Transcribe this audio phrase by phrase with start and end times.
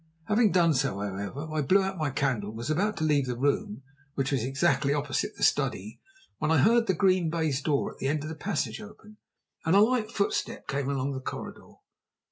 [0.23, 3.37] Having done so, however, I blew out my candle, and was about to leave the
[3.37, 3.83] room,
[4.15, 6.01] which was exactly opposite the study,
[6.39, 9.17] when I heard the green baize door at the end of the passage open,
[9.63, 11.73] and a light footstep come along the corridor.